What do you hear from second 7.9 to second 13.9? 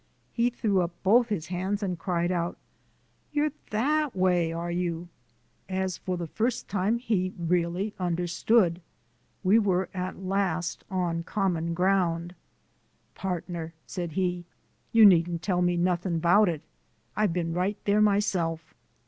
understood. We were at last on common ground. "Partner,"